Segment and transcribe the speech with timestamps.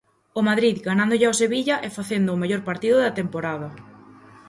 [0.39, 3.69] O Madrid gañándolle o Sevilla e facendo o mellor partido da temporada.